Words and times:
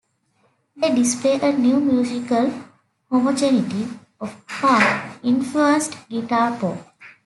They 0.75 0.95
display 0.95 1.39
a 1.39 1.55
new 1.55 1.79
musical 1.79 2.51
homogeneity 3.11 3.87
of 4.19 4.35
punk-influenced 4.47 5.95
guitar 6.09 6.57
pop. 6.57 6.95